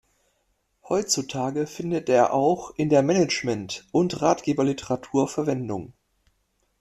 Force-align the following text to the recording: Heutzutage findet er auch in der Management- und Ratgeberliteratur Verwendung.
Heutzutage 0.89 1.67
findet 1.67 2.09
er 2.09 2.33
auch 2.33 2.73
in 2.75 2.89
der 2.89 3.03
Management- 3.03 3.87
und 3.91 4.19
Ratgeberliteratur 4.19 5.27
Verwendung. 5.27 5.93